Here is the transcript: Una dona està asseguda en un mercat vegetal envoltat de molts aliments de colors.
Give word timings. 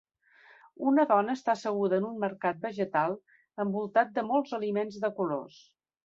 Una 0.91 1.03
dona 1.09 1.33
està 1.39 1.51
asseguda 1.57 1.99
en 2.01 2.07
un 2.07 2.15
mercat 2.23 2.63
vegetal 2.63 3.13
envoltat 3.65 4.09
de 4.15 4.23
molts 4.31 4.55
aliments 4.59 4.97
de 5.05 5.11
colors. 5.21 5.61